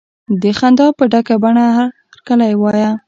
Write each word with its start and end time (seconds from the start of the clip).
د 0.41 0.43
خندا 0.57 0.87
په 0.97 1.03
ډکه 1.11 1.35
بڼه 1.43 1.65
هرکلی 1.77 2.53
وایه. 2.57 2.91